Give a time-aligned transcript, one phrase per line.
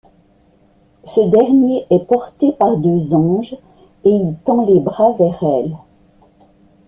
[1.03, 3.53] Ce dernier est porté par deux anges,
[4.03, 5.77] et il tend les bras vers elle.